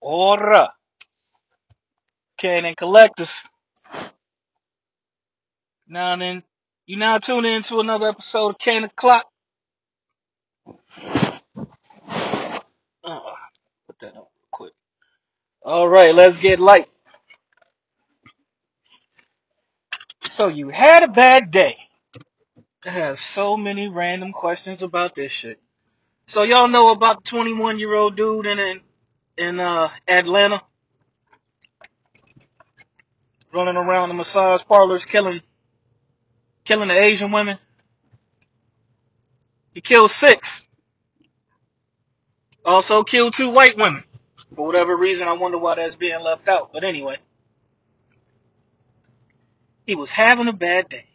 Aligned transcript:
Order. 0.00 0.68
Canon 2.38 2.74
Collective. 2.74 3.30
Now 5.86 6.16
then, 6.16 6.42
you 6.86 6.96
now 6.96 7.18
tune 7.18 7.44
in 7.44 7.62
to 7.64 7.80
another 7.80 8.08
episode 8.08 8.50
of 8.50 8.58
Canon 8.58 8.90
Clock. 8.96 9.26
Uh, 13.04 13.20
put 13.86 13.98
that 13.98 14.08
up 14.08 14.14
real 14.14 14.48
quick. 14.50 14.72
All 15.62 15.88
right, 15.88 16.14
let's 16.14 16.36
get 16.36 16.60
light. 16.60 16.86
So 20.22 20.48
you 20.48 20.68
had 20.68 21.02
a 21.02 21.08
bad 21.08 21.50
day. 21.50 21.76
I 22.86 22.90
have 22.90 23.20
so 23.20 23.56
many 23.56 23.88
random 23.88 24.32
questions 24.32 24.82
about 24.82 25.14
this 25.14 25.32
shit. 25.32 25.60
So 26.26 26.44
y'all 26.44 26.68
know 26.68 26.92
about 26.92 27.24
the 27.24 27.30
21 27.30 27.78
year 27.78 27.94
old 27.94 28.16
dude 28.16 28.46
and 28.46 28.60
in, 28.60 28.80
in 29.40 29.58
uh, 29.58 29.88
Atlanta 30.06 30.62
running 33.52 33.76
around 33.76 34.10
the 34.10 34.14
massage 34.14 34.62
parlors 34.64 35.06
killing 35.06 35.40
killing 36.64 36.88
the 36.88 36.94
Asian 36.94 37.32
women. 37.32 37.56
He 39.72 39.80
killed 39.80 40.10
six. 40.10 40.68
Also 42.64 43.02
killed 43.02 43.32
two 43.32 43.50
white 43.50 43.76
women. 43.76 44.04
For 44.54 44.66
whatever 44.66 44.94
reason, 44.94 45.26
I 45.26 45.32
wonder 45.32 45.58
why 45.58 45.76
that's 45.76 45.96
being 45.96 46.20
left 46.20 46.46
out. 46.46 46.72
But 46.72 46.84
anyway, 46.84 47.16
he 49.86 49.94
was 49.94 50.10
having 50.10 50.48
a 50.48 50.52
bad 50.52 50.88
day. 50.90 51.06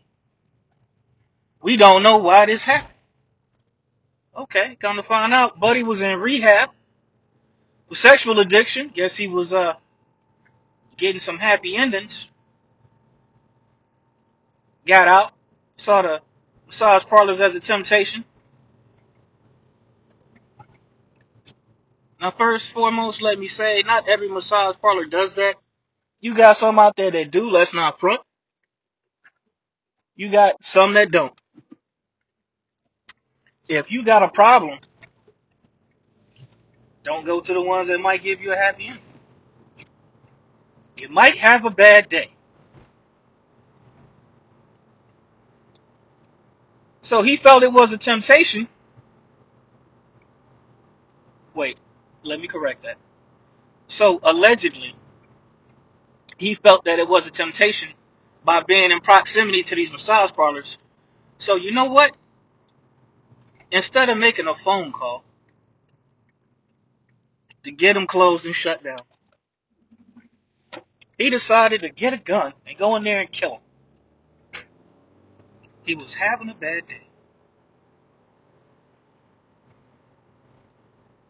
We 1.62 1.78
don't 1.78 2.02
know 2.02 2.18
why 2.18 2.48
this 2.48 2.66
happened. 2.66 2.92
Okay, 4.36 4.76
come 4.80 4.98
to 4.98 5.04
find 5.04 5.32
out, 5.32 5.60
Buddy 5.60 5.84
was 5.84 6.02
in 6.02 6.20
rehab 6.20 6.70
for 7.88 7.96
sexual 7.96 8.40
addiction. 8.40 8.90
Guess 8.90 9.18
he 9.18 9.28
was 9.28 9.54
uh 9.54 9.74
getting 10.98 11.22
some 11.22 11.38
happy 11.38 11.76
endings. 11.76 12.30
Got 14.86 15.08
out, 15.08 15.32
saw 15.78 16.02
the 16.04 16.22
massage 16.68 17.06
parlors 17.06 17.42
as 17.42 17.56
a 17.56 17.60
temptation. 17.60 18.24
Now, 22.22 22.32
first 22.32 22.72
foremost, 22.72 23.22
let 23.22 23.38
me 23.38 23.48
say, 23.48 23.84
not 23.86 24.08
every 24.08 24.30
massage 24.30 24.78
parlor 24.82 25.06
does 25.06 25.36
that. 25.36 25.56
You 26.20 26.34
got 26.34 26.58
some 26.58 26.80
out 26.80 26.96
there 26.96 27.12
that 27.12 27.32
do. 27.32 27.50
Let's 27.50 27.74
not 27.74 28.00
front. 28.00 28.22
You 30.16 30.30
got 30.30 30.66
some 30.66 30.94
that 30.94 31.12
don't. 31.12 31.34
If 33.68 33.92
you 33.92 34.04
got 34.04 34.24
a 34.24 34.28
problem, 34.30 34.80
don't 37.06 37.24
go 37.24 37.40
to 37.40 37.54
the 37.54 37.62
ones 37.62 37.88
that 37.88 38.02
might 38.02 38.24
give 38.24 38.42
you 38.42 38.52
a 38.52 38.56
happy 38.56 38.88
ending. 38.88 39.02
You 41.00 41.10
might 41.10 41.36
have 41.36 41.64
a 41.64 41.70
bad 41.70 42.10
day. 42.10 42.32
So 47.04 47.22
he 47.22 47.36
felt 47.38 47.62
it 47.62 47.72
was 47.72 47.94
a 47.94 48.00
temptation. 48.00 48.68
Wait, 51.54 51.78
let 52.24 52.42
me 52.42 52.48
correct 52.48 52.84
that. 52.84 52.98
So 53.88 54.20
allegedly, 54.24 54.96
he 56.40 56.56
felt 56.56 56.86
that 56.86 56.98
it 56.98 57.08
was 57.08 57.28
a 57.28 57.32
temptation 57.32 57.90
by 58.44 58.64
being 58.64 58.90
in 58.90 59.00
proximity 59.00 59.62
to 59.62 59.76
these 59.76 59.92
massage 59.92 60.32
parlors. 60.32 60.80
So 61.38 61.56
you 61.56 61.72
know 61.72 61.86
what? 61.86 62.16
Instead 63.70 64.10
of 64.10 64.18
making 64.18 64.48
a 64.48 64.56
phone 64.56 64.92
call 64.92 65.24
to 67.66 67.72
get 67.72 67.94
them 67.94 68.08
closed 68.08 68.46
and 68.46 68.56
shut 68.56 68.84
down, 68.84 68.98
he 71.18 71.30
decided 71.30 71.82
to 71.82 71.90
get 71.90 72.14
a 72.14 72.18
gun 72.18 72.54
and 72.66 72.78
go 72.78 72.96
in 72.96 73.04
there 73.04 73.20
and 73.20 73.32
kill 73.32 73.56
him. 73.56 74.64
He 75.86 75.96
was 75.96 76.14
having 76.14 76.50
a 76.50 76.56
bad 76.56 76.88
day. 76.88 77.08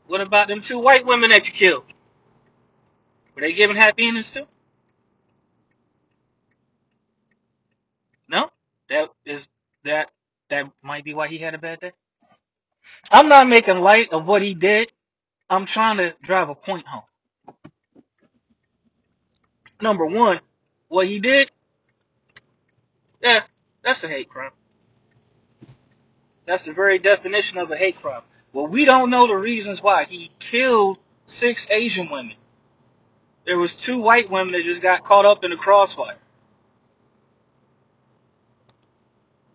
What 0.08 0.22
about 0.22 0.48
them 0.48 0.62
two 0.62 0.80
white 0.80 1.06
women 1.06 1.32
that 1.32 1.48
you 1.48 1.54
killed? 1.54 1.86
Were 3.36 3.42
they 3.42 3.54
giving 3.54 3.76
happy 3.76 4.08
endings 4.08 4.32
too? 4.32 4.48
No? 8.30 8.50
That 8.90 9.10
is 9.26 9.50
that 9.84 10.12
that 10.50 10.72
might 10.82 11.04
be 11.04 11.14
why 11.14 11.28
he 11.28 11.38
had 11.38 11.54
a 11.54 11.58
bad 11.58 11.80
day. 11.80 11.92
I'm 13.12 13.28
not 13.28 13.48
making 13.48 13.80
light 13.80 14.14
of 14.14 14.28
what 14.28 14.42
he 14.42 14.54
did. 14.54 14.92
I'm 15.50 15.66
trying 15.66 15.98
to 15.98 16.16
drive 16.22 16.50
a 16.50 16.56
point 16.56 16.86
home. 16.88 17.04
Number 19.82 20.06
one, 20.06 20.40
what 20.88 21.08
he 21.08 21.20
did, 21.20 21.52
yeah, 23.22 23.42
that's 23.84 24.04
a 24.04 24.08
hate 24.08 24.30
crime. 24.30 24.52
That's 26.46 26.64
the 26.66 26.74
very 26.74 27.00
definition 27.00 27.58
of 27.58 27.72
a 27.72 27.76
hate 27.76 27.96
crime. 27.96 28.22
Well, 28.54 28.68
we 28.68 28.86
don't 28.86 29.10
know 29.10 29.28
the 29.28 29.36
reasons 29.36 29.84
why 29.84 30.06
he 30.06 30.32
killed 30.40 30.98
six 31.26 31.70
Asian 31.70 32.10
women. 32.10 32.36
There 33.46 33.58
was 33.58 33.76
two 33.76 34.02
white 34.02 34.30
women 34.30 34.54
that 34.54 34.64
just 34.64 34.82
got 34.82 35.04
caught 35.04 35.26
up 35.26 35.44
in 35.44 35.52
the 35.52 35.58
crossfire. 35.58 36.18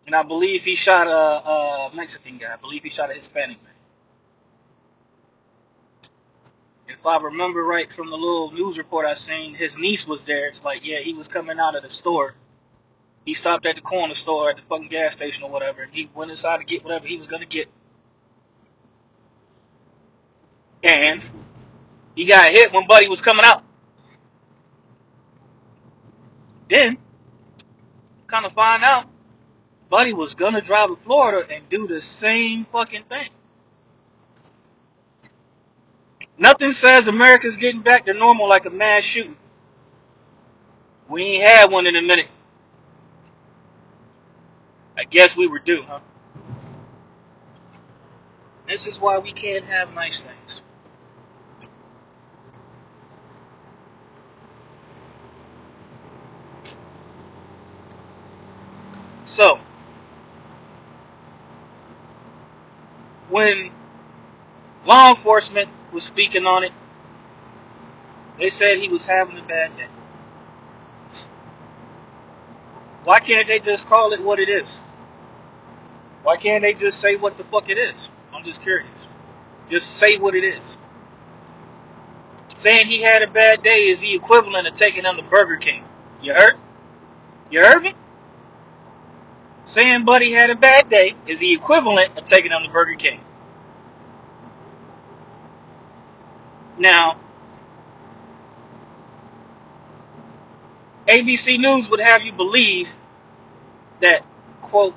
And 0.06 0.14
I 0.14 0.22
believe 0.22 0.64
he 0.64 0.74
shot 0.74 1.06
a, 1.06 1.10
a 1.10 1.90
Mexican 1.94 2.38
guy. 2.38 2.52
I 2.52 2.56
believe 2.56 2.82
he 2.82 2.90
shot 2.90 3.10
a 3.10 3.14
Hispanic 3.14 3.62
man. 3.62 3.69
If 7.00 7.06
I 7.06 7.18
remember 7.18 7.64
right 7.64 7.90
from 7.90 8.10
the 8.10 8.16
little 8.16 8.52
news 8.52 8.76
report 8.76 9.06
I 9.06 9.14
seen, 9.14 9.54
his 9.54 9.78
niece 9.78 10.06
was 10.06 10.26
there. 10.26 10.48
It's 10.48 10.62
like, 10.62 10.86
yeah, 10.86 10.98
he 10.98 11.14
was 11.14 11.28
coming 11.28 11.58
out 11.58 11.74
of 11.74 11.82
the 11.82 11.88
store. 11.88 12.34
He 13.24 13.32
stopped 13.32 13.64
at 13.64 13.76
the 13.76 13.80
corner 13.80 14.12
store 14.12 14.50
at 14.50 14.56
the 14.56 14.62
fucking 14.62 14.88
gas 14.88 15.14
station 15.14 15.44
or 15.44 15.50
whatever, 15.50 15.80
and 15.80 15.94
he 15.94 16.10
went 16.14 16.30
inside 16.30 16.58
to 16.58 16.64
get 16.64 16.84
whatever 16.84 17.06
he 17.06 17.16
was 17.16 17.26
gonna 17.26 17.46
get. 17.46 17.68
And 20.84 21.22
he 22.14 22.26
got 22.26 22.52
hit 22.52 22.70
when 22.70 22.86
Buddy 22.86 23.08
was 23.08 23.22
coming 23.22 23.46
out. 23.46 23.64
Then, 26.68 26.98
kind 28.26 28.44
of 28.44 28.52
find 28.52 28.84
out, 28.84 29.06
Buddy 29.88 30.12
was 30.12 30.34
gonna 30.34 30.60
drive 30.60 30.88
to 30.88 30.96
Florida 30.96 31.46
and 31.50 31.66
do 31.70 31.86
the 31.86 32.02
same 32.02 32.66
fucking 32.66 33.04
thing. 33.04 33.30
Nothing 36.40 36.72
says 36.72 37.06
America's 37.06 37.58
getting 37.58 37.82
back 37.82 38.06
to 38.06 38.14
normal 38.14 38.48
like 38.48 38.64
a 38.64 38.70
mass 38.70 39.04
shooting. 39.04 39.36
We 41.06 41.22
ain't 41.22 41.44
had 41.44 41.70
one 41.70 41.86
in 41.86 41.96
a 41.96 42.02
minute. 42.02 42.28
I 44.96 45.04
guess 45.04 45.36
we 45.36 45.46
were 45.46 45.58
due, 45.58 45.82
huh? 45.82 46.00
This 48.66 48.86
is 48.86 48.98
why 48.98 49.18
we 49.18 49.32
can't 49.32 49.66
have 49.66 49.94
nice 49.94 50.22
things. 50.22 50.62
So, 59.26 59.58
when 63.28 63.70
law 64.86 65.10
enforcement 65.10 65.68
was 65.92 66.04
speaking 66.04 66.46
on 66.46 66.64
it, 66.64 66.72
they 68.38 68.50
said 68.50 68.78
he 68.78 68.88
was 68.88 69.06
having 69.06 69.38
a 69.38 69.42
bad 69.42 69.76
day. 69.76 69.86
Why 73.04 73.20
can't 73.20 73.46
they 73.46 73.58
just 73.58 73.86
call 73.86 74.12
it 74.12 74.20
what 74.20 74.38
it 74.38 74.48
is? 74.48 74.80
Why 76.22 76.36
can't 76.36 76.62
they 76.62 76.74
just 76.74 77.00
say 77.00 77.16
what 77.16 77.36
the 77.36 77.44
fuck 77.44 77.70
it 77.70 77.78
is? 77.78 78.10
I'm 78.32 78.44
just 78.44 78.62
curious. 78.62 78.88
Just 79.68 79.96
say 79.96 80.18
what 80.18 80.34
it 80.34 80.44
is. 80.44 80.78
Saying 82.56 82.86
he 82.86 83.03
had 83.03 83.22
a 83.22 83.26
bad 83.26 83.62
day 83.62 83.88
is 83.88 84.00
the 84.00 84.15
equivalent 84.15 84.68
of 84.68 84.74
taking 84.74 85.04
him 85.04 85.16
to 85.16 85.22
Burger 85.22 85.56
King. 85.56 85.82
You 86.22 86.34
heard? 86.34 86.56
You 87.50 87.60
heard 87.65 87.82
me? 87.82 87.94
Saying 89.65 90.04
Buddy 90.04 90.32
had 90.32 90.50
a 90.50 90.56
bad 90.56 90.88
day 90.88 91.15
is 91.26 91.38
the 91.38 91.53
equivalent 91.53 92.18
of 92.18 92.24
taking 92.24 92.53
him 92.53 92.62
to 92.65 92.70
Burger 92.70 92.97
King. 92.97 93.20
Now, 96.80 97.18
ABC 101.06 101.59
News 101.59 101.91
would 101.91 102.00
have 102.00 102.22
you 102.22 102.32
believe 102.32 102.91
that, 104.00 104.24
quote, 104.62 104.94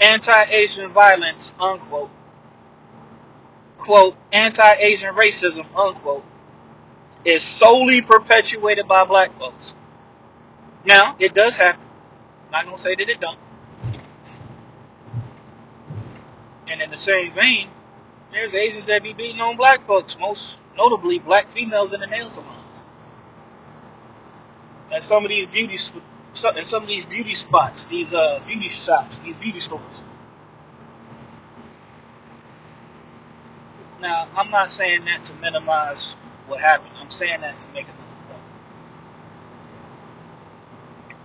anti-Asian 0.00 0.90
violence, 0.90 1.52
unquote, 1.58 2.10
quote, 3.76 4.16
anti-Asian 4.32 5.16
racism, 5.16 5.66
unquote, 5.76 6.24
is 7.24 7.42
solely 7.42 8.00
perpetuated 8.00 8.86
by 8.86 9.04
black 9.04 9.32
folks. 9.32 9.74
Now, 10.84 11.16
it 11.18 11.34
does 11.34 11.56
happen. 11.56 11.82
I'm 12.46 12.52
not 12.52 12.64
gonna 12.66 12.78
say 12.78 12.94
that 12.94 13.08
it 13.08 13.18
don't. 13.18 13.38
And 16.70 16.80
in 16.80 16.88
the 16.88 16.96
same 16.96 17.32
vein, 17.32 17.68
there's 18.32 18.54
Asians 18.54 18.86
that 18.86 19.02
be 19.02 19.12
beating 19.12 19.40
on 19.40 19.56
black 19.56 19.86
folks. 19.86 20.18
Most 20.18 20.60
notably 20.76 21.18
black 21.18 21.46
females 21.48 21.92
in 21.92 22.00
the 22.00 22.06
nail 22.06 22.26
salons 22.26 22.58
and 24.92 25.02
some 25.02 25.24
of 25.24 25.30
these 25.30 25.46
beauty 25.46 25.74
and 25.74 26.66
some 26.66 26.82
of 26.82 26.88
these 26.88 27.06
beauty 27.06 27.34
spots, 27.34 27.86
these 27.86 28.14
uh, 28.14 28.40
beauty 28.46 28.68
shops, 28.68 29.18
these 29.20 29.36
beauty 29.36 29.60
stores. 29.60 29.82
Now, 34.00 34.26
I'm 34.36 34.50
not 34.50 34.70
saying 34.70 35.04
that 35.06 35.24
to 35.24 35.34
minimize 35.34 36.12
what 36.46 36.60
happened. 36.60 36.92
I'm 36.98 37.10
saying 37.10 37.40
that 37.40 37.58
to 37.60 37.68
make 37.70 37.86
another 37.86 38.02
point. 38.28 38.42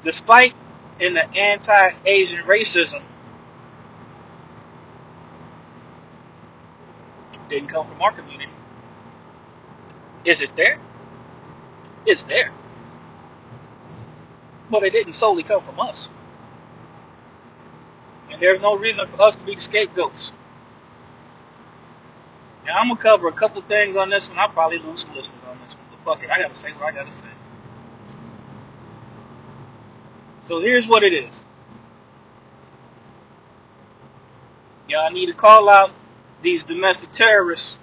Despite 0.04 0.56
in 1.00 1.14
the 1.14 1.38
anti-Asian 1.38 2.44
racism 2.46 3.04
didn't 7.50 7.70
come 7.70 7.88
from 7.88 8.02
our 8.02 8.12
community. 8.12 8.52
Is 10.26 10.42
it 10.42 10.56
there? 10.56 10.80
It's 12.06 12.24
there. 12.24 12.52
But 14.70 14.84
it 14.84 14.94
didn't 14.94 15.14
solely 15.14 15.44
come 15.44 15.62
from 15.62 15.80
us. 15.80 16.10
And 18.32 18.42
there's 18.42 18.62
no 18.62 18.78
reason 18.78 19.08
for 19.08 19.22
us 19.22 19.36
to 19.36 19.44
be 19.44 19.56
the 19.56 19.62
scapegoats. 19.62 20.32
Now 22.66 22.78
I'm 22.78 22.88
gonna 22.88 23.00
cover 23.00 23.28
a 23.28 23.32
couple 23.32 23.62
things 23.62 23.96
on 23.96 24.10
this 24.10 24.30
one. 24.30 24.40
I'll 24.40 24.50
probably 24.50 24.80
lose 24.80 25.02
some 25.02 25.16
listeners 25.16 25.42
on 25.48 25.60
this 25.66 25.76
one, 25.76 25.86
but 25.92 26.14
fuck 26.14 26.24
it, 26.24 26.30
I 26.32 26.42
gotta 26.42 26.56
say 26.56 26.72
what 26.72 26.86
I 26.86 26.92
gotta 26.92 27.12
say. 27.12 27.26
So 30.44 30.60
here's 30.60 30.88
what 30.88 31.04
it 31.04 31.14
is. 31.14 31.44
Y'all 34.88 35.12
need 35.12 35.28
to 35.28 35.34
call 35.34 35.70
out 35.70 35.92
these 36.44 36.66
domestic 36.66 37.12
terrorists. 37.12 37.80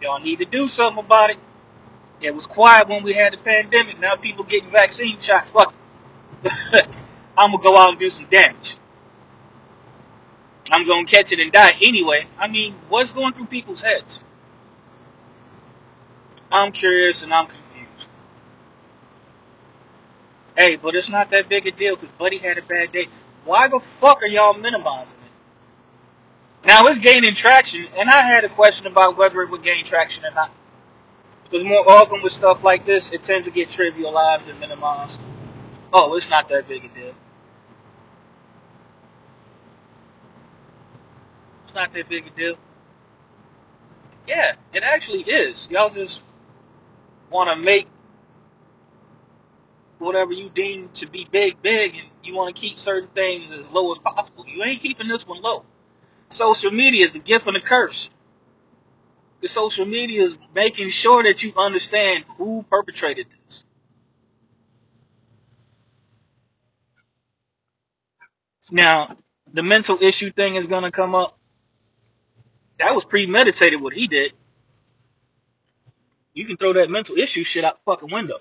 Y'all 0.00 0.20
need 0.20 0.38
to 0.38 0.44
do 0.44 0.68
something 0.68 1.04
about 1.04 1.30
it. 1.30 1.36
It 2.20 2.34
was 2.34 2.46
quiet 2.46 2.88
when 2.88 3.02
we 3.02 3.12
had 3.12 3.32
the 3.32 3.36
pandemic. 3.38 4.00
Now 4.00 4.16
people 4.16 4.44
getting 4.44 4.70
vaccine 4.70 5.18
shots. 5.18 5.50
Fuck. 5.50 5.74
I'm 7.36 7.50
gonna 7.52 7.62
go 7.62 7.76
out 7.76 7.90
and 7.90 7.98
do 7.98 8.10
some 8.10 8.26
damage. 8.26 8.76
I'm 10.70 10.86
gonna 10.86 11.04
catch 11.04 11.32
it 11.32 11.40
and 11.40 11.52
die 11.52 11.72
anyway. 11.82 12.26
I 12.38 12.48
mean, 12.48 12.74
what's 12.88 13.12
going 13.12 13.32
through 13.32 13.46
people's 13.46 13.82
heads? 13.82 14.24
I'm 16.50 16.72
curious 16.72 17.22
and 17.22 17.32
I'm 17.32 17.46
confused. 17.46 18.08
Hey, 20.56 20.76
but 20.76 20.94
it's 20.94 21.10
not 21.10 21.30
that 21.30 21.48
big 21.48 21.66
a 21.66 21.70
deal 21.70 21.94
because 21.94 22.12
Buddy 22.12 22.38
had 22.38 22.58
a 22.58 22.62
bad 22.62 22.92
day. 22.92 23.06
Why 23.44 23.68
the 23.68 23.80
fuck 23.80 24.22
are 24.22 24.26
y'all 24.26 24.58
minimizing 24.58 25.18
it? 25.20 25.27
Now 26.64 26.86
it's 26.86 26.98
gaining 26.98 27.34
traction, 27.34 27.86
and 27.96 28.10
I 28.10 28.22
had 28.22 28.44
a 28.44 28.48
question 28.48 28.86
about 28.86 29.16
whether 29.16 29.42
it 29.42 29.50
would 29.50 29.62
gain 29.62 29.84
traction 29.84 30.24
or 30.24 30.32
not. 30.32 30.50
Because 31.44 31.66
more 31.66 31.88
often 31.88 32.22
with 32.22 32.32
stuff 32.32 32.62
like 32.62 32.84
this, 32.84 33.12
it 33.12 33.22
tends 33.22 33.46
to 33.46 33.52
get 33.52 33.68
trivialized 33.68 34.48
and 34.48 34.60
minimized. 34.60 35.20
Oh, 35.92 36.14
it's 36.16 36.30
not 36.30 36.48
that 36.50 36.68
big 36.68 36.84
a 36.84 36.88
deal. 36.88 37.14
It's 41.64 41.74
not 41.74 41.92
that 41.94 42.08
big 42.08 42.26
a 42.26 42.30
deal. 42.30 42.56
Yeah, 44.26 44.54
it 44.74 44.82
actually 44.82 45.20
is. 45.20 45.68
Y'all 45.70 45.88
just 45.90 46.24
want 47.30 47.50
to 47.50 47.56
make 47.56 47.86
whatever 49.98 50.32
you 50.32 50.50
deem 50.50 50.88
to 50.90 51.08
be 51.10 51.26
big, 51.30 51.60
big, 51.62 51.96
and 51.96 52.06
you 52.22 52.34
want 52.34 52.54
to 52.54 52.60
keep 52.60 52.78
certain 52.78 53.08
things 53.10 53.52
as 53.52 53.70
low 53.70 53.90
as 53.92 53.98
possible. 53.98 54.44
You 54.46 54.62
ain't 54.64 54.80
keeping 54.80 55.08
this 55.08 55.26
one 55.26 55.40
low. 55.42 55.64
Social 56.28 56.70
media 56.70 57.06
is 57.06 57.12
the 57.12 57.18
gift 57.18 57.46
and 57.46 57.56
the 57.56 57.60
curse. 57.60 58.10
The 59.40 59.48
social 59.48 59.86
media 59.86 60.22
is 60.22 60.38
making 60.54 60.90
sure 60.90 61.22
that 61.22 61.42
you 61.42 61.52
understand 61.56 62.24
who 62.36 62.64
perpetrated 62.68 63.26
this. 63.44 63.64
Now, 68.70 69.16
the 69.52 69.62
mental 69.62 70.02
issue 70.02 70.30
thing 70.30 70.56
is 70.56 70.66
going 70.66 70.82
to 70.82 70.90
come 70.90 71.14
up 71.14 71.38
that 72.78 72.94
was 72.94 73.04
premeditated 73.04 73.80
what 73.80 73.92
he 73.92 74.06
did. 74.06 74.32
You 76.32 76.44
can 76.46 76.56
throw 76.56 76.72
that 76.74 76.90
mental 76.90 77.16
issue 77.18 77.42
shit 77.42 77.64
out 77.64 77.74
the 77.74 77.90
fucking 77.90 78.10
window. 78.10 78.38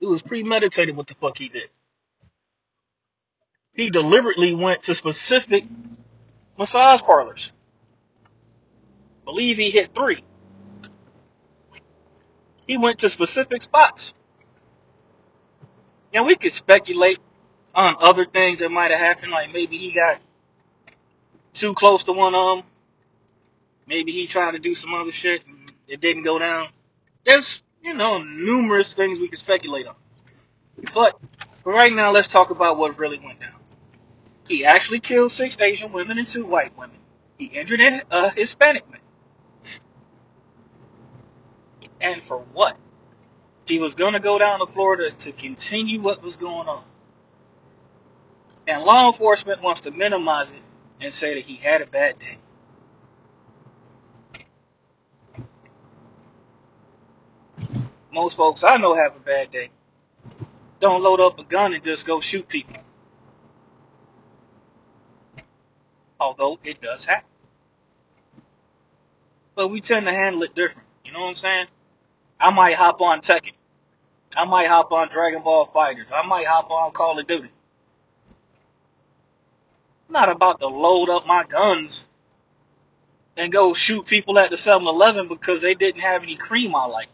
It 0.00 0.06
was 0.06 0.22
premeditated 0.22 0.96
what 0.96 1.06
the 1.06 1.14
fuck 1.14 1.38
he 1.38 1.48
did. 1.48 1.68
He 3.74 3.90
deliberately 3.90 4.54
went 4.54 4.84
to 4.84 4.94
specific 4.94 5.64
massage 6.58 7.02
parlors. 7.02 7.52
Believe 9.24 9.56
he 9.58 9.70
hit 9.70 9.94
three. 9.94 10.22
He 12.66 12.76
went 12.76 13.00
to 13.00 13.08
specific 13.08 13.62
spots. 13.62 14.12
Now 16.12 16.24
we 16.24 16.34
could 16.34 16.52
speculate 16.52 17.18
on 17.74 17.96
other 18.00 18.24
things 18.24 18.60
that 18.60 18.70
might 18.70 18.90
have 18.90 19.00
happened, 19.00 19.30
like 19.30 19.52
maybe 19.52 19.76
he 19.76 19.92
got 19.92 20.20
too 21.54 21.74
close 21.74 22.04
to 22.04 22.12
one 22.12 22.34
of 22.34 22.58
them. 22.58 22.66
Maybe 23.86 24.12
he 24.12 24.26
tried 24.26 24.52
to 24.52 24.58
do 24.58 24.74
some 24.74 24.94
other 24.94 25.12
shit 25.12 25.46
and 25.46 25.72
it 25.86 26.00
didn't 26.00 26.22
go 26.22 26.38
down. 26.38 26.68
There's, 27.24 27.62
you 27.82 27.94
know, 27.94 28.22
numerous 28.22 28.94
things 28.94 29.18
we 29.18 29.28
can 29.28 29.38
speculate 29.38 29.86
on. 29.86 29.96
But 30.94 31.18
for 31.62 31.72
right 31.72 31.92
now, 31.92 32.12
let's 32.12 32.28
talk 32.28 32.50
about 32.50 32.78
what 32.78 32.98
really 32.98 33.18
went 33.24 33.40
down. 33.40 33.57
He 34.48 34.64
actually 34.64 35.00
killed 35.00 35.30
six 35.30 35.60
Asian 35.60 35.92
women 35.92 36.18
and 36.18 36.26
two 36.26 36.46
white 36.46 36.76
women. 36.78 36.96
He 37.38 37.46
injured 37.46 37.80
a 38.10 38.30
Hispanic 38.30 38.90
man. 38.90 39.00
And 42.00 42.22
for 42.22 42.38
what? 42.52 42.76
He 43.66 43.78
was 43.78 43.94
going 43.94 44.14
to 44.14 44.20
go 44.20 44.38
down 44.38 44.60
to 44.60 44.66
Florida 44.66 45.10
to 45.10 45.32
continue 45.32 46.00
what 46.00 46.22
was 46.22 46.38
going 46.38 46.68
on. 46.68 46.82
And 48.66 48.82
law 48.82 49.08
enforcement 49.08 49.62
wants 49.62 49.82
to 49.82 49.90
minimize 49.90 50.50
it 50.50 50.58
and 51.00 51.12
say 51.12 51.34
that 51.34 51.44
he 51.44 51.56
had 51.56 51.82
a 51.82 51.86
bad 51.86 52.18
day. 52.18 52.38
Most 58.10 58.36
folks 58.36 58.64
I 58.64 58.78
know 58.78 58.94
have 58.94 59.14
a 59.16 59.20
bad 59.20 59.50
day. 59.50 59.68
Don't 60.80 61.02
load 61.02 61.20
up 61.20 61.38
a 61.38 61.44
gun 61.44 61.74
and 61.74 61.84
just 61.84 62.06
go 62.06 62.20
shoot 62.20 62.48
people. 62.48 62.76
Although 66.20 66.58
it 66.64 66.80
does 66.80 67.04
happen. 67.04 67.28
But 69.54 69.68
we 69.68 69.80
tend 69.80 70.06
to 70.06 70.12
handle 70.12 70.42
it 70.42 70.54
different. 70.54 70.86
You 71.04 71.12
know 71.12 71.20
what 71.20 71.30
I'm 71.30 71.36
saying? 71.36 71.66
I 72.40 72.52
might 72.52 72.74
hop 72.74 73.00
on 73.00 73.20
Tekken. 73.20 73.52
I 74.36 74.44
might 74.44 74.66
hop 74.66 74.92
on 74.92 75.08
Dragon 75.08 75.42
Ball 75.42 75.66
FighterZ. 75.74 76.12
I 76.12 76.26
might 76.26 76.46
hop 76.46 76.70
on 76.70 76.92
Call 76.92 77.18
of 77.18 77.26
Duty. 77.26 77.50
I'm 80.08 80.12
not 80.12 80.30
about 80.30 80.60
to 80.60 80.68
load 80.68 81.08
up 81.08 81.26
my 81.26 81.44
guns 81.44 82.08
and 83.36 83.52
go 83.52 83.74
shoot 83.74 84.06
people 84.06 84.38
at 84.38 84.50
the 84.50 84.56
7-Eleven 84.56 85.28
because 85.28 85.60
they 85.60 85.74
didn't 85.74 86.00
have 86.00 86.22
any 86.22 86.34
cream 86.34 86.74
I 86.74 86.86
like. 86.86 87.08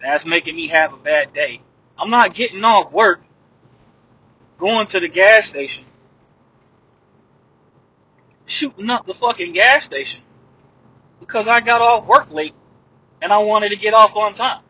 That's 0.00 0.26
making 0.26 0.56
me 0.56 0.68
have 0.68 0.92
a 0.92 0.96
bad 0.96 1.32
day. 1.32 1.60
I'm 1.96 2.10
not 2.10 2.34
getting 2.34 2.64
off 2.64 2.90
work, 2.92 3.22
going 4.58 4.86
to 4.88 5.00
the 5.00 5.08
gas 5.08 5.46
station, 5.46 5.84
shooting 8.52 8.90
up 8.90 9.06
the 9.06 9.14
fucking 9.14 9.52
gas 9.52 9.84
station 9.84 10.22
because 11.20 11.48
I 11.48 11.60
got 11.60 11.80
off 11.80 12.06
work 12.06 12.30
late 12.30 12.54
and 13.22 13.32
I 13.32 13.38
wanted 13.38 13.70
to 13.70 13.76
get 13.76 13.94
off 13.94 14.14
on 14.14 14.34
time. 14.34 14.62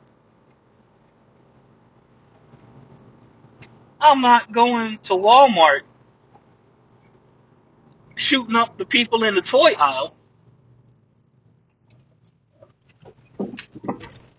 I'm 4.01 4.21
not 4.21 4.51
going 4.53 4.99
to 5.05 5.13
Walmart 5.15 5.83
shooting 8.15 8.57
up 8.57 8.79
the 8.79 8.87
people 8.87 9.25
in 9.25 9.35
the 9.35 9.43
toy 9.43 9.73
aisle 9.79 10.15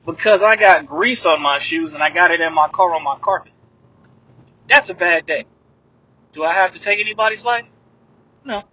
because 0.06 0.42
I 0.42 0.56
got 0.56 0.86
grease 0.86 1.26
on 1.26 1.42
my 1.42 1.60
shoes 1.60 1.94
and 1.94 2.04
I 2.04 2.10
got 2.10 2.32
it 2.32 2.42
in 2.42 2.54
my 2.54 2.68
car 2.70 2.94
on 2.96 3.04
my 3.04 3.18
carpet. 3.20 3.52
That's 4.68 4.90
a 4.90 4.96
bad 4.96 5.26
day. 5.26 5.44
Do 6.32 6.44
I 6.44 6.54
have 6.54 6.74
to 6.74 6.80
take 6.80 7.00
anybody's 7.00 7.44
life? 7.46 7.66
No. 8.46 8.64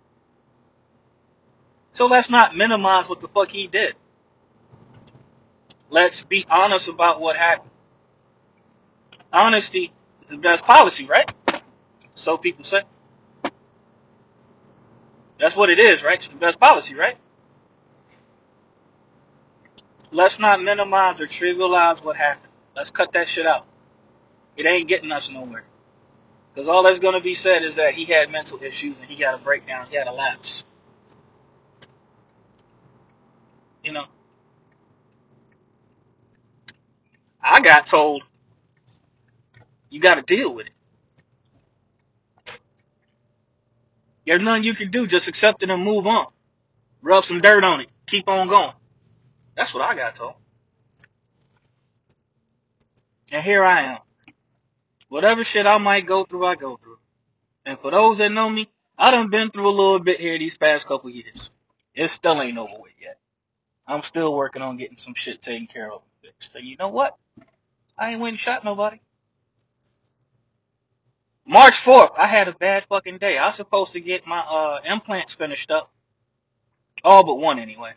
So 1.93 2.07
let's 2.07 2.31
not 2.31 2.57
minimize 2.57 3.09
what 3.09 3.21
the 3.21 3.29
fuck 3.29 3.49
he 3.49 3.67
did. 3.67 3.95
Let's 5.89 6.25
be 6.25 6.47
honest 6.49 6.89
about 6.89 7.21
what 7.21 7.37
happened. 7.37 7.71
Honesty 9.33 9.93
is 10.23 10.31
the 10.31 10.39
best 10.39 10.65
policy, 10.65 11.07
right? 11.07 11.33
So 12.15 12.37
people 12.37 12.65
say. 12.65 12.83
That's 15.39 15.57
what 15.57 15.71
it 15.71 15.79
is, 15.79 16.05
right? 16.05 16.19
It's 16.19 16.29
the 16.29 16.37
best 16.37 16.61
policy, 16.61 16.95
right? 16.95 17.17
Let's 20.13 20.39
not 20.39 20.63
minimize 20.63 21.21
or 21.21 21.27
trivialize 21.27 22.05
what 22.05 22.17
happened. 22.17 22.53
Let's 22.77 22.91
cut 22.91 23.13
that 23.13 23.29
shit 23.29 23.47
out. 23.47 23.67
It 24.57 24.67
ain't 24.67 24.89
getting 24.89 25.11
us 25.13 25.31
nowhere. 25.31 25.65
Because 26.53 26.69
all 26.69 26.83
that's 26.83 26.99
going 26.99 27.15
to 27.15 27.21
be 27.21 27.35
said 27.35 27.63
is 27.63 27.77
that 27.77 27.95
he 27.95 28.05
had 28.05 28.31
mental 28.31 28.63
issues 28.63 28.99
and 28.99 29.09
he 29.09 29.17
got 29.17 29.35
a 29.35 29.39
breakdown. 29.39 29.87
He 29.89 29.97
had 29.97 30.09
a 30.09 30.13
lapse. 30.13 30.65
You 33.83 33.93
know, 33.93 34.05
I 37.43 37.61
got 37.61 37.87
told 37.87 38.23
you 39.89 40.01
got 40.01 40.15
to 40.17 40.23
deal 40.23 40.55
with 40.55 40.67
it. 40.67 40.73
There's 44.27 44.43
nothing 44.43 44.63
you 44.63 44.75
can 44.75 44.91
do. 44.91 45.07
Just 45.07 45.29
accept 45.29 45.63
it 45.63 45.71
and 45.71 45.83
move 45.83 46.07
on. 46.07 46.27
Rub 47.03 47.25
some 47.25 47.41
dirt 47.41 47.65
on 47.65 47.81
it. 47.81 47.89
Keep 48.07 48.29
on 48.29 48.49
going. 48.49 48.73
That's 49.57 49.75
what 49.75 49.83
I 49.83 49.97
got 49.97 50.15
told. 50.15 50.35
And 53.33 53.43
here 53.43 53.65
I 53.65 53.83
am. 53.83 53.99
Whatever 55.09 55.43
shit 55.43 55.67
I 55.67 55.79
might 55.79 56.07
go 56.07 56.25
through, 56.25 56.45
I 56.45 56.55
go 56.55 56.77
through. 56.77 56.99
And 57.67 57.79
for 57.79 57.91
those 57.91 58.19
that 58.19 58.31
know 58.31 58.49
me, 58.49 58.69
I 58.97 59.11
done 59.11 59.31
been 59.31 59.51
through 59.51 59.69
a 59.69 59.71
little 59.71 60.01
bit 60.01 60.21
here 60.21 60.39
these 60.39 60.57
past 60.57 60.87
couple 60.87 61.11
years. 61.11 61.51
It 61.95 62.09
still 62.09 62.41
ain't 62.41 62.59
over 62.59 62.79
with. 62.79 62.90
I'm 63.91 64.03
still 64.03 64.35
working 64.35 64.63
on 64.63 64.77
getting 64.77 64.97
some 64.97 65.15
shit 65.15 65.43
taken 65.43 65.67
care 65.67 65.91
of 65.91 66.03
and 66.23 66.33
fixed. 66.33 66.55
And 66.55 66.67
you 66.67 66.77
know 66.77 66.89
what? 66.89 67.17
I 67.99 68.13
ain't 68.13 68.21
went 68.21 68.33
and 68.35 68.39
shot 68.39 68.65
nobody. 68.65 69.01
March 71.47 71.75
4th, 71.75 72.17
I 72.17 72.27
had 72.27 72.47
a 72.47 72.53
bad 72.53 72.85
fucking 72.85 73.19
day. 73.19 73.37
I 73.37 73.49
was 73.49 73.57
supposed 73.57 73.95
to 73.95 74.01
get 74.01 74.27
my 74.27 74.43
uh 74.49 74.79
implants 74.89 75.35
finished 75.35 75.71
up. 75.73 75.91
All 77.03 77.25
but 77.25 77.39
one 77.39 77.59
anyway. 77.59 77.93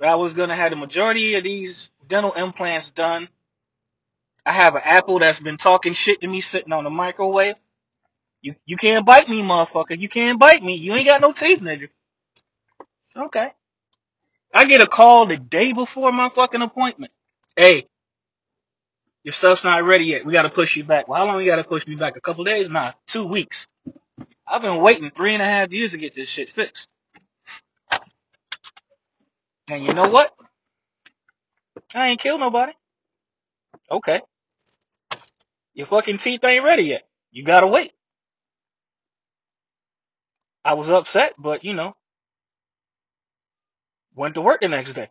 I 0.00 0.16
was 0.16 0.34
gonna 0.34 0.54
have 0.54 0.70
the 0.70 0.76
majority 0.76 1.34
of 1.36 1.44
these 1.44 1.90
dental 2.06 2.32
implants 2.32 2.90
done. 2.90 3.28
I 4.44 4.52
have 4.52 4.74
an 4.74 4.82
apple 4.84 5.18
that's 5.18 5.40
been 5.40 5.56
talking 5.56 5.94
shit 5.94 6.20
to 6.20 6.26
me 6.26 6.40
sitting 6.42 6.72
on 6.72 6.84
the 6.84 6.90
microwave. 6.90 7.54
You 8.42 8.54
you 8.66 8.76
can't 8.76 9.06
bite 9.06 9.28
me, 9.28 9.42
motherfucker. 9.42 9.98
You 9.98 10.08
can't 10.08 10.38
bite 10.38 10.62
me. 10.62 10.76
You 10.76 10.94
ain't 10.94 11.06
got 11.06 11.20
no 11.22 11.32
teeth, 11.32 11.60
nigga. 11.60 11.88
Okay. 13.16 13.52
I 14.54 14.66
get 14.66 14.80
a 14.80 14.86
call 14.86 15.26
the 15.26 15.36
day 15.36 15.72
before 15.72 16.12
my 16.12 16.28
fucking 16.30 16.62
appointment. 16.62 17.12
Hey, 17.56 17.86
your 19.24 19.32
stuff's 19.32 19.64
not 19.64 19.84
ready 19.84 20.06
yet. 20.06 20.24
We 20.24 20.32
gotta 20.32 20.50
push 20.50 20.76
you 20.76 20.84
back. 20.84 21.08
Well, 21.08 21.20
how 21.20 21.26
long 21.26 21.40
you 21.40 21.46
gotta 21.46 21.64
push 21.64 21.86
me 21.86 21.96
back? 21.96 22.16
A 22.16 22.20
couple 22.20 22.44
days? 22.44 22.68
Nah, 22.70 22.92
two 23.06 23.26
weeks. 23.26 23.66
I've 24.46 24.62
been 24.62 24.80
waiting 24.82 25.10
three 25.10 25.34
and 25.34 25.42
a 25.42 25.46
half 25.46 25.72
years 25.72 25.92
to 25.92 25.98
get 25.98 26.14
this 26.14 26.28
shit 26.30 26.50
fixed. 26.50 26.88
And 29.70 29.84
you 29.84 29.94
know 29.94 30.08
what? 30.08 30.32
I 31.94 32.08
ain't 32.08 32.20
killed 32.20 32.40
nobody. 32.40 32.72
Okay. 33.90 34.20
Your 35.74 35.86
fucking 35.86 36.18
teeth 36.18 36.44
ain't 36.44 36.64
ready 36.64 36.84
yet. 36.84 37.06
You 37.32 37.44
gotta 37.44 37.66
wait. 37.68 37.92
I 40.64 40.74
was 40.74 40.90
upset, 40.90 41.34
but 41.38 41.64
you 41.64 41.74
know, 41.74 41.96
went 44.18 44.36
to 44.36 44.42
work 44.42 44.62
the 44.62 44.68
next 44.68 44.94
day. 44.94 45.08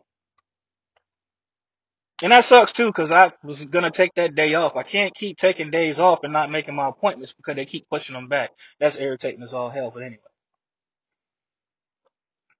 And 2.22 2.32
that 2.32 2.44
sucks 2.46 2.72
too, 2.72 2.92
cause 2.92 3.12
I 3.12 3.32
was 3.44 3.64
gonna 3.66 3.90
take 3.92 4.14
that 4.16 4.34
day 4.34 4.54
off. 4.54 4.76
I 4.76 4.84
can't 4.84 5.14
keep 5.14 5.38
taking 5.38 5.70
days 5.70 5.98
off 6.00 6.24
and 6.24 6.32
not 6.32 6.50
making 6.50 6.74
my 6.76 6.88
appointments 6.88 7.34
because 7.34 7.56
they 7.56 7.66
keep 7.66 7.88
pushing 7.90 8.14
them 8.14 8.28
back. 8.28 8.52
That's 8.80 9.00
irritating 9.00 9.42
as 9.42 9.54
all 9.54 9.70
hell, 9.70 9.90
but 9.92 10.02
anyway. 10.04 10.22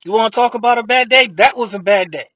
You 0.04 0.12
wanna 0.12 0.30
talk 0.30 0.54
about 0.54 0.78
a 0.78 0.84
bad 0.84 1.08
day? 1.10 1.28
That 1.28 1.56
was 1.56 1.74
a 1.74 1.80
bad 1.80 2.10
day. 2.12 2.28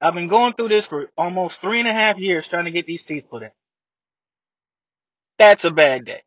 I've 0.00 0.14
been 0.14 0.28
going 0.28 0.54
through 0.54 0.68
this 0.68 0.86
for 0.88 1.10
almost 1.18 1.60
three 1.62 1.80
and 1.80 1.88
a 1.88 1.92
half 1.94 2.18
years 2.18 2.48
trying 2.48 2.66
to 2.66 2.72
get 2.72 2.86
these 2.86 3.04
teeth 3.04 3.26
put 3.30 3.42
in. 3.44 3.50
That's 5.38 5.64
a 5.64 5.72
bad 5.72 6.04
day. 6.06 6.22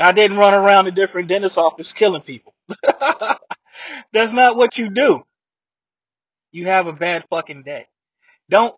I 0.00 0.12
didn't 0.12 0.38
run 0.38 0.54
around 0.54 0.86
the 0.86 0.92
different 0.92 1.28
dentist 1.28 1.58
office 1.58 1.92
killing 1.92 2.22
people. 2.22 2.54
That's 4.12 4.32
not 4.32 4.56
what 4.56 4.78
you 4.78 4.90
do. 4.90 5.22
You 6.52 6.66
have 6.66 6.86
a 6.86 6.92
bad 6.92 7.24
fucking 7.30 7.62
day. 7.64 7.86
Don't 8.50 8.76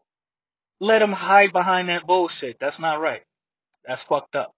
let 0.80 1.00
them 1.00 1.12
hide 1.12 1.52
behind 1.52 1.88
that 1.88 2.06
bullshit. 2.06 2.60
That's 2.60 2.80
not 2.80 3.00
right. 3.00 3.22
That's 3.86 4.02
fucked 4.02 4.36
up. 4.36 4.54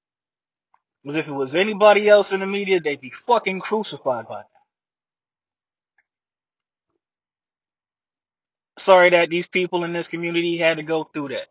Because 1.03 1.17
if 1.17 1.29
it 1.29 1.33
was 1.33 1.55
anybody 1.55 2.09
else 2.09 2.33
in 2.33 2.41
the 2.41 2.47
media, 2.47 2.81
they'd 2.81 3.01
be 3.01 3.11
fucking 3.11 3.61
crucified 3.61 4.29
by 4.29 4.41
now. 4.41 4.47
Sorry 8.79 9.11
that 9.11 9.31
these 9.31 9.49
people 9.49 9.85
in 9.85 9.93
this 9.93 10.09
community 10.09 10.59
had 10.59 10.79
to 10.79 10.83
go 10.83 11.05
through 11.05 11.29
that. 11.29 11.49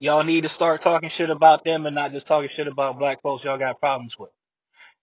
Y'all 0.00 0.24
need 0.24 0.42
to 0.44 0.48
start 0.50 0.82
talking 0.82 1.08
shit 1.08 1.30
about 1.30 1.64
them 1.64 1.86
and 1.86 1.94
not 1.94 2.12
just 2.12 2.26
talking 2.26 2.48
shit 2.50 2.66
about 2.68 2.98
black 2.98 3.22
folks 3.22 3.44
y'all 3.44 3.58
got 3.58 3.80
problems 3.80 4.18
with. 4.18 4.30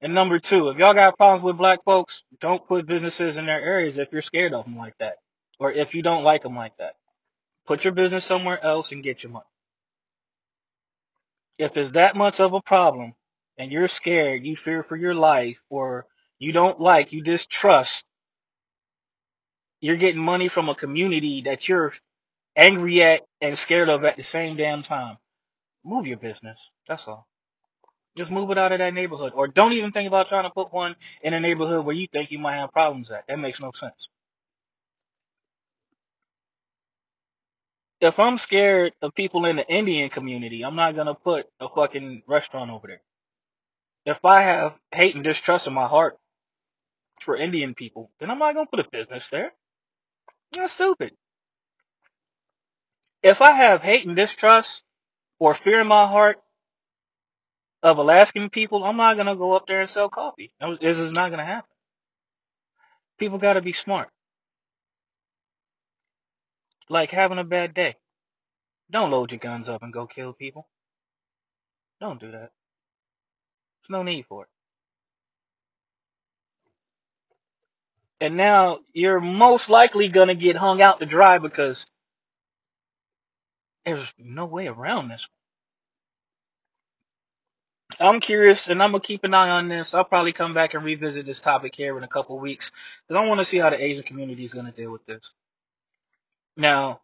And 0.02 0.14
number 0.16 0.40
two, 0.40 0.70
if 0.70 0.78
y'all 0.78 0.96
got 0.96 1.18
problems 1.18 1.44
with 1.44 1.58
black 1.58 1.84
folks, 1.86 2.24
don't 2.40 2.68
put 2.68 2.88
businesses 2.88 3.38
in 3.38 3.46
their 3.46 3.62
areas 3.62 3.98
if 4.00 4.12
you're 4.12 4.22
scared 4.22 4.54
of 4.54 4.66
them 4.66 4.78
like 4.78 4.98
that. 5.00 5.18
Or 5.60 5.72
if 5.72 5.94
you 5.94 6.02
don't 6.02 6.24
like 6.24 6.42
them 6.42 6.56
like 6.56 6.76
that. 6.78 6.96
Put 7.68 7.84
your 7.84 7.94
business 7.94 8.26
somewhere 8.26 8.60
else 8.64 8.92
and 8.92 9.04
get 9.04 9.24
your 9.24 9.32
money. 9.32 9.46
If 11.60 11.78
it's 11.78 11.92
that 11.92 12.16
much 12.16 12.40
of 12.40 12.54
a 12.54 12.62
problem 12.62 13.14
and 13.58 13.72
you're 13.72 13.88
scared, 13.88 14.46
you 14.46 14.56
fear 14.56 14.82
for 14.82 14.96
your 14.96 15.14
life, 15.14 15.62
or 15.70 16.08
you 16.40 16.52
don't 16.52 16.80
like, 16.80 17.14
you 17.14 17.22
distrust, 17.22 18.06
you're 19.82 19.98
getting 19.98 20.22
money 20.22 20.48
from 20.48 20.70
a 20.70 20.76
community 20.76 21.42
that 21.44 21.70
you're 21.70 21.94
angry 22.56 23.04
at 23.04 23.22
and 23.42 23.58
scared 23.58 23.90
of 23.90 24.04
at 24.06 24.18
the 24.18 24.24
same 24.24 24.56
damn 24.56 24.82
time. 24.82 25.18
Move 25.86 26.08
your 26.08 26.18
business. 26.18 26.72
That's 26.88 27.08
all. 27.08 27.28
Just 28.18 28.32
move 28.32 28.52
it 28.52 28.58
out 28.58 28.72
of 28.74 28.80
that 28.80 28.94
neighborhood. 28.94 29.34
Or 29.36 29.48
don't 29.48 29.74
even 29.74 29.92
think 29.92 30.08
about 30.08 30.28
trying 30.28 30.44
to 30.44 30.50
put 30.50 30.74
one 30.74 30.96
in 31.24 31.34
a 31.34 31.40
neighborhood 31.40 31.86
where 31.86 31.96
you 31.96 32.08
think 32.08 32.32
you 32.32 32.40
might 32.40 32.58
have 32.58 32.72
problems 32.72 33.10
at. 33.12 33.28
That 33.28 33.40
makes 33.40 33.62
no 33.62 33.72
sense. 33.72 34.10
If 38.02 38.20
I'm 38.20 38.38
scared 38.38 38.94
of 39.02 39.16
people 39.16 39.46
in 39.46 39.56
the 39.58 39.68
Indian 39.72 40.10
community, 40.10 40.64
I'm 40.64 40.76
not 40.76 40.96
gonna 40.96 41.16
put 41.16 41.48
a 41.60 41.70
fucking 41.70 42.24
restaurant 42.28 42.72
over 42.72 42.88
there. 42.88 43.02
If 44.06 44.26
I 44.26 44.42
have 44.42 44.80
hate 44.94 45.16
and 45.16 45.24
distrust 45.24 45.68
in 45.68 45.74
my 45.74 45.88
heart 45.88 46.18
for 47.22 47.36
Indian 47.36 47.76
people, 47.76 48.12
then 48.20 48.32
I'm 48.32 48.40
not 48.40 48.56
gonna 48.56 48.68
put 48.68 48.86
a 48.86 48.90
business 48.90 49.30
there. 49.30 49.54
That's 50.54 50.74
stupid. 50.74 51.16
If 53.24 53.42
I 53.42 53.52
have 53.52 53.84
hate 53.84 54.06
and 54.06 54.16
distrust 54.16 54.84
or 55.40 55.54
fear 55.54 55.82
in 55.82 55.88
my 55.88 56.08
heart 56.08 56.42
of 57.84 57.98
Alaskan 57.98 58.50
people, 58.50 58.84
I'm 58.84 58.98
not 58.98 59.18
gonna 59.18 59.36
go 59.36 59.56
up 59.56 59.66
there 59.68 59.82
and 59.82 59.90
sell 59.90 60.10
coffee. 60.10 60.52
This 60.80 61.00
is 61.00 61.12
not 61.12 61.32
gonna 61.32 61.46
happen. 61.46 61.70
People 63.18 63.38
gotta 63.38 63.62
be 63.62 63.74
smart. 63.74 64.10
Like 66.90 67.12
having 67.12 67.40
a 67.40 67.44
bad 67.44 67.74
day. 67.74 67.96
Don't 68.90 69.12
load 69.12 69.32
your 69.32 69.40
guns 69.40 69.70
up 69.70 69.84
and 69.84 69.94
go 69.94 70.06
kill 70.06 70.34
people. 70.34 70.68
Don't 72.00 72.20
do 72.20 72.32
that. 72.32 72.52
There's 73.82 73.90
no 73.90 74.04
need 74.04 74.26
for 74.28 74.44
it. 74.44 74.50
And 78.20 78.38
now 78.38 78.80
you're 78.94 79.20
most 79.20 79.70
likely 79.70 80.08
gonna 80.10 80.36
get 80.36 80.56
hung 80.56 80.82
out 80.82 81.00
to 81.00 81.06
dry 81.08 81.40
because 81.40 81.88
there's 83.86 84.14
no 84.20 84.46
way 84.46 84.68
around 84.68 85.08
this. 85.08 85.28
I'm 88.00 88.20
curious, 88.20 88.68
and 88.70 88.82
I'm 88.82 88.92
gonna 88.92 89.02
keep 89.02 89.24
an 89.24 89.34
eye 89.34 89.50
on 89.50 89.68
this. 89.68 89.94
I'll 89.94 90.06
probably 90.06 90.34
come 90.34 90.54
back 90.54 90.74
and 90.74 90.84
revisit 90.84 91.26
this 91.26 91.42
topic 91.42 91.76
here 91.76 91.98
in 91.98 92.04
a 92.04 92.08
couple 92.08 92.40
weeks 92.40 92.72
because 93.08 93.22
I 93.22 93.28
want 93.28 93.40
to 93.40 93.46
see 93.46 93.58
how 93.58 93.70
the 93.72 93.84
Asian 93.84 94.04
community 94.04 94.44
is 94.44 94.54
gonna 94.54 94.72
deal 94.72 94.92
with 94.92 95.06
this. 95.06 95.34
Now, 96.58 97.02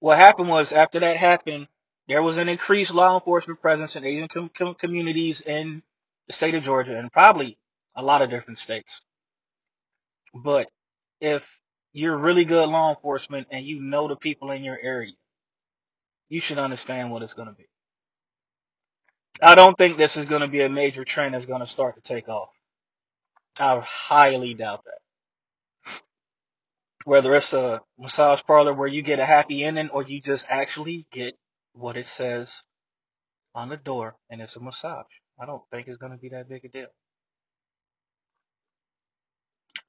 what 0.00 0.18
happened 0.18 0.48
was 0.48 0.72
after 0.72 1.00
that 1.00 1.16
happened, 1.16 1.68
there 2.08 2.22
was 2.22 2.36
an 2.38 2.48
increased 2.48 2.94
law 2.94 3.14
enforcement 3.16 3.60
presence 3.60 3.96
in 3.96 4.04
Asian 4.04 4.28
com- 4.28 4.50
com- 4.50 4.74
communities 4.74 5.40
in 5.40 5.82
the 6.26 6.32
state 6.32 6.54
of 6.54 6.64
Georgia 6.64 6.98
and 6.98 7.12
probably 7.12 7.58
a 7.94 8.02
lot 8.02 8.22
of 8.22 8.30
different 8.30 8.58
states. 8.58 9.00
But 10.34 10.70
if 11.20 11.60
you're 11.92 12.16
really 12.16 12.44
good 12.44 12.68
law 12.68 12.90
enforcement 12.90 13.48
and 13.50 13.66
you 13.66 13.80
know 13.80 14.08
the 14.08 14.16
people 14.16 14.50
in 14.52 14.64
your 14.64 14.78
area, 14.82 15.12
you 16.28 16.40
should 16.40 16.58
understand 16.58 17.10
what 17.10 17.22
it's 17.22 17.34
going 17.34 17.48
to 17.48 17.54
be. 17.54 17.66
I 19.42 19.54
don't 19.54 19.76
think 19.76 19.96
this 19.96 20.16
is 20.16 20.24
going 20.24 20.42
to 20.42 20.48
be 20.48 20.62
a 20.62 20.68
major 20.68 21.04
trend 21.04 21.34
that's 21.34 21.46
going 21.46 21.60
to 21.60 21.66
start 21.66 21.96
to 21.96 22.02
take 22.02 22.28
off. 22.28 22.50
I 23.60 23.80
highly 23.84 24.54
doubt 24.54 24.84
that. 24.84 24.98
Whether 27.04 27.34
it's 27.34 27.52
a 27.52 27.82
massage 27.98 28.42
parlor 28.42 28.74
where 28.74 28.88
you 28.88 29.02
get 29.02 29.20
a 29.20 29.24
happy 29.26 29.64
ending 29.64 29.90
or 29.90 30.02
you 30.02 30.20
just 30.20 30.46
actually 30.48 31.06
get 31.12 31.36
what 31.74 31.96
it 31.96 32.06
says 32.06 32.62
on 33.54 33.68
the 33.68 33.76
door 33.76 34.16
and 34.30 34.40
it's 34.40 34.56
a 34.56 34.60
massage. 34.60 35.06
I 35.40 35.46
don't 35.46 35.62
think 35.70 35.88
it's 35.88 35.98
going 35.98 36.12
to 36.12 36.18
be 36.18 36.30
that 36.30 36.48
big 36.48 36.64
a 36.64 36.68
deal. 36.68 36.88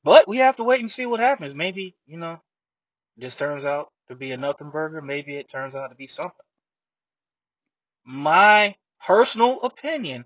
But 0.04 0.28
we 0.28 0.38
have 0.38 0.58
to 0.58 0.64
wait 0.64 0.82
and 0.82 0.92
see 0.92 1.06
what 1.06 1.20
happens. 1.20 1.56
Maybe, 1.56 1.96
you 2.06 2.18
know, 2.18 2.40
this 3.18 3.36
turns 3.36 3.66
out 3.66 3.90
to 4.10 4.16
be 4.16 4.32
a 4.32 4.38
nothing 4.38 4.70
burger. 4.70 5.02
Maybe 5.02 5.36
it 5.38 5.50
turns 5.50 5.76
out 5.76 5.90
to 5.90 5.96
be 5.96 6.08
something. 6.08 6.34
My 8.06 8.76
personal 9.06 9.62
opinion, 9.62 10.26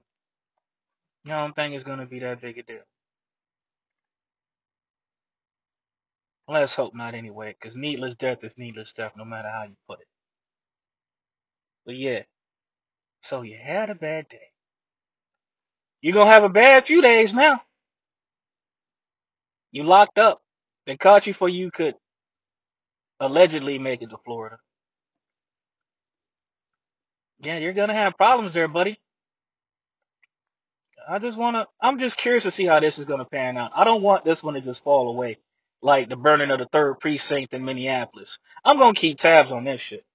I 1.27 1.29
don't 1.41 1.55
think 1.55 1.75
it's 1.75 1.83
going 1.83 1.99
to 1.99 2.05
be 2.07 2.19
that 2.19 2.41
big 2.41 2.57
a 2.59 2.63
deal. 2.63 2.81
Let's 6.47 6.75
hope 6.75 6.95
not 6.95 7.13
anyway, 7.15 7.55
because 7.59 7.75
needless 7.77 8.15
death 8.17 8.43
is 8.43 8.53
needless 8.57 8.93
death, 8.93 9.13
no 9.17 9.25
matter 9.25 9.49
how 9.49 9.63
you 9.63 9.75
put 9.87 10.01
it. 10.01 10.07
But 11.85 11.95
yeah, 11.97 12.23
so 13.23 13.43
you 13.43 13.57
had 13.57 13.89
a 13.89 13.95
bad 13.95 14.27
day. 14.29 14.49
You're 16.01 16.13
gonna 16.15 16.29
have 16.31 16.43
a 16.43 16.49
bad 16.49 16.85
few 16.85 17.01
days 17.01 17.33
now. 17.33 17.61
You 19.71 19.83
locked 19.83 20.19
up. 20.19 20.41
They 20.87 20.97
caught 20.97 21.27
you 21.27 21.33
for 21.33 21.49
you 21.49 21.71
could 21.71 21.95
allegedly 23.19 23.79
make 23.79 24.01
it 24.01 24.09
to 24.11 24.17
Florida. 24.25 24.57
Yeah, 27.41 27.57
you're 27.57 27.73
gonna 27.73 27.93
have 27.93 28.17
problems 28.17 28.53
there, 28.53 28.67
buddy. 28.67 28.99
I 31.09 31.19
just 31.19 31.37
wanna, 31.37 31.67
I'm 31.81 31.99
just 31.99 32.17
curious 32.17 32.43
to 32.43 32.51
see 32.51 32.65
how 32.65 32.79
this 32.79 32.99
is 32.99 33.05
gonna 33.05 33.25
pan 33.25 33.57
out. 33.57 33.71
I 33.75 33.83
don't 33.83 34.03
want 34.03 34.23
this 34.23 34.43
one 34.43 34.53
to 34.53 34.61
just 34.61 34.83
fall 34.83 35.09
away 35.09 35.37
like 35.81 36.09
the 36.09 36.15
burning 36.15 36.51
of 36.51 36.59
the 36.59 36.65
third 36.65 36.99
precinct 36.99 37.53
in 37.53 37.65
Minneapolis. 37.65 38.37
I'm 38.63 38.77
gonna 38.77 38.93
keep 38.93 39.17
tabs 39.17 39.51
on 39.51 39.63
this 39.63 39.81
shit. 39.81 40.05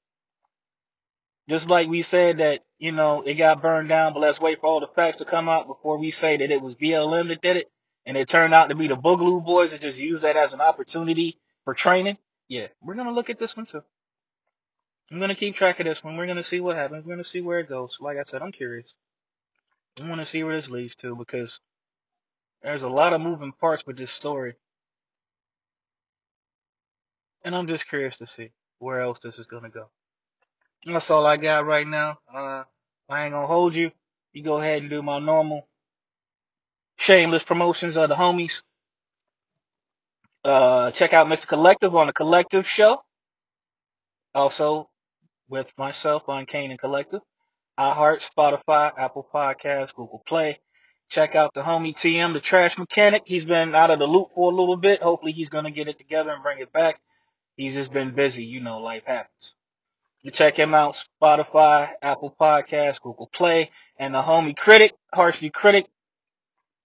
Just 1.49 1.71
like 1.71 1.89
we 1.89 2.03
said 2.03 2.39
that, 2.39 2.65
you 2.79 2.93
know, 2.93 3.23
it 3.23 3.35
got 3.35 3.63
burned 3.63 3.89
down, 3.89 4.13
but 4.13 4.21
let's 4.21 4.41
wait 4.41 4.61
for 4.61 4.67
all 4.67 4.81
the 4.81 4.89
facts 4.89 5.19
to 5.19 5.25
come 5.25 5.49
out 5.49 5.67
before 5.67 5.99
we 5.99 6.11
say 6.11 6.37
that 6.37 6.51
it 6.51 6.63
was 6.63 6.77
BLM 6.77 7.29
that 7.29 7.43
did 7.43 7.57
it. 7.57 7.71
And 8.05 8.17
it 8.17 8.29
turned 8.29 8.55
out 8.55 8.69
to 8.69 8.77
be 8.77 8.87
the 8.87 8.97
Boogaloo 8.97 9.45
boys 9.45 9.73
that 9.73 9.81
just 9.81 9.99
used 9.99 10.23
that 10.23 10.37
as 10.37 10.53
an 10.53 10.61
opportunity 10.61 11.39
for 11.65 11.75
training. 11.75 12.19
Yeah, 12.49 12.69
we're 12.81 12.95
gonna 12.95 13.13
look 13.13 13.31
at 13.31 13.39
this 13.39 13.57
one 13.57 13.67
too. 13.67 13.83
I'm 15.11 15.21
gonna 15.21 15.35
keep 15.37 15.55
track 15.55 15.79
of 15.79 15.87
this 15.87 16.03
one. 16.03 16.17
We're 16.17 16.27
gonna 16.27 16.43
see 16.43 16.61
what 16.61 16.77
happens. 16.77 17.05
We're 17.05 17.15
gonna 17.15 17.25
see 17.25 17.41
where 17.41 17.61
it 17.61 17.69
goes. 17.69 17.99
Like 18.01 18.19
I 18.19 18.25
said, 18.25 18.43
I'm 18.43 18.53
curious. 18.53 18.95
I 20.03 20.09
want 20.09 20.21
to 20.21 20.27
see 20.27 20.43
where 20.43 20.57
this 20.57 20.69
leads 20.69 20.97
to 20.97 21.15
because 21.15 21.61
there's 22.63 22.83
a 22.83 22.89
lot 22.89 23.13
of 23.13 23.21
moving 23.21 23.53
parts 23.53 23.87
with 23.87 23.97
this 23.97 24.11
story, 24.11 24.55
and 27.45 27.55
I'm 27.55 27.67
just 27.67 27.89
curious 27.89 28.19
to 28.19 28.27
see 28.27 28.51
where 28.79 29.01
else 29.01 29.21
this 29.21 29.39
is 29.39 29.47
gonna 29.47 29.71
go. 29.71 29.89
That's 30.85 31.11
all 31.11 31.25
I 31.25 31.37
got 31.37 31.67
right 31.67 31.87
now. 31.87 32.19
Uh, 32.33 32.65
I 33.09 33.25
ain't 33.25 33.33
gonna 33.33 33.47
hold 33.47 33.75
you. 33.75 33.93
You 34.33 34.43
go 34.43 34.59
ahead 34.59 34.83
and 34.83 34.91
do 34.91 35.03
my 35.03 35.21
normal 35.21 35.69
shameless 36.99 37.45
promotions 37.45 37.97
of 37.97 38.09
the 38.09 38.15
homies. 38.17 38.63
Uh, 40.45 40.91
check 40.91 41.13
out 41.13 41.27
Mr. 41.29 41.47
Collective 41.47 41.95
on 41.95 42.09
the 42.09 42.13
Collective 42.13 42.69
Show. 42.69 43.03
Also 44.35 44.89
with 45.49 45.73
myself 45.79 46.29
on 46.29 46.47
Kane 46.47 46.71
and 46.71 46.79
Collective. 46.79 47.21
iHeart, 47.79 48.29
Spotify, 48.29 48.93
Apple 48.97 49.29
Podcasts, 49.33 49.95
Google 49.95 50.23
Play. 50.27 50.59
Check 51.09 51.35
out 51.35 51.55
the 51.55 51.63
homie 51.63 51.95
TM, 51.95 52.33
the 52.33 52.41
trash 52.41 52.79
mechanic. 52.79 53.23
He's 53.27 53.45
been 53.45 53.75
out 53.75 53.91
of 53.91 53.99
the 53.99 54.07
loop 54.07 54.29
for 54.35 54.51
a 54.51 54.55
little 54.55 54.77
bit. 54.77 55.03
Hopefully 55.03 55.33
he's 55.33 55.51
gonna 55.51 55.71
get 55.71 55.89
it 55.89 55.99
together 55.99 56.33
and 56.33 56.43
bring 56.43 56.59
it 56.59 56.73
back. 56.73 57.01
He's 57.57 57.75
just 57.75 57.93
been 57.93 58.13
busy. 58.15 58.45
You 58.45 58.61
know, 58.61 58.79
life 58.81 59.05
happens. 59.07 59.55
You 60.23 60.33
check 60.33 60.57
him 60.59 60.75
out, 60.75 61.01
Spotify, 61.23 61.91
Apple 62.03 62.35
Podcasts, 62.39 63.01
Google 63.01 63.29
Play, 63.29 63.71
and 63.97 64.15
the 64.15 64.23
homie 64.23 64.57
Critic, 64.57 64.93
Harshly 65.15 65.51
Critic. 65.51 65.87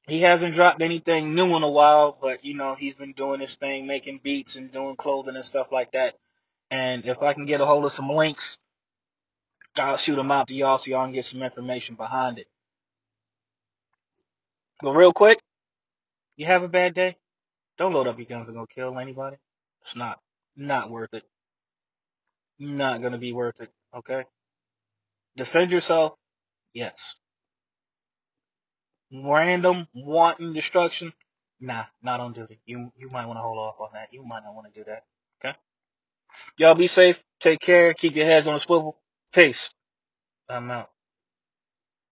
He 0.08 0.22
hasn't 0.22 0.56
dropped 0.56 0.82
anything 0.82 1.34
new 1.34 1.56
in 1.56 1.64
a 1.64 1.70
while, 1.70 2.18
but 2.22 2.46
you 2.46 2.54
know, 2.56 2.76
he's 2.76 2.96
been 2.96 3.14
doing 3.14 3.40
his 3.40 3.56
thing, 3.56 3.88
making 3.88 4.20
beats 4.24 4.56
and 4.58 4.72
doing 4.72 4.96
clothing 4.96 5.36
and 5.36 5.46
stuff 5.46 5.72
like 5.72 5.94
that. 5.94 6.16
And 6.72 7.06
if 7.08 7.24
I 7.24 7.34
can 7.34 7.48
get 7.48 7.62
a 7.62 7.68
hold 7.68 7.86
of 7.86 7.94
some 7.94 8.10
links, 8.10 8.60
I'll 9.80 9.98
shoot 9.98 10.18
them 10.18 10.32
out 10.32 10.48
to 10.50 10.56
y'all 10.56 10.78
so 10.80 10.92
y'all 10.92 11.06
can 11.06 11.14
get 11.14 11.26
some 11.26 11.44
information 11.44 11.96
behind 11.96 12.40
it. 12.40 12.48
But 14.82 14.96
real 14.96 15.14
quick, 15.14 15.40
you 16.38 16.46
have 16.48 16.64
a 16.64 16.70
bad 16.70 16.94
day, 16.94 17.18
don't 17.78 17.94
load 17.94 18.08
up 18.08 18.18
your 18.20 18.28
guns 18.28 18.48
and 18.50 18.58
go 18.58 18.66
kill 18.68 19.00
anybody. 19.00 19.38
It's 19.84 19.96
not, 19.96 20.20
not 20.58 20.92
worth 20.92 21.14
it. 21.14 21.24
Not 22.60 23.02
gonna 23.02 23.18
be 23.20 23.34
worth 23.34 23.62
it, 23.62 23.70
okay? 23.96 24.26
Defend 25.38 25.72
yourself, 25.72 26.14
yes. 26.74 27.16
Random 29.14 29.88
wanting 29.96 30.54
destruction, 30.54 31.14
nah, 31.62 31.86
not 32.04 32.22
on 32.22 32.34
duty. 32.34 32.60
You, 32.66 32.92
you 32.98 33.10
might 33.10 33.28
want 33.28 33.38
to 33.40 33.44
hold 33.44 33.58
off 33.60 33.76
on 33.80 33.90
that. 33.94 34.10
You 34.14 34.24
might 34.26 34.44
not 34.44 34.56
want 34.56 34.74
to 34.74 34.80
do 34.80 34.86
that? 34.86 35.04
Y'all 36.58 36.76
be 36.76 36.88
safe, 36.88 37.24
take 37.42 37.60
care, 37.60 37.94
keep 37.94 38.16
your 38.16 38.26
heads 38.26 38.48
on 38.48 38.56
a 38.56 38.60
swivel. 38.60 38.98
Peace. 39.34 39.72
I'm 40.50 40.72
out. 40.72 40.90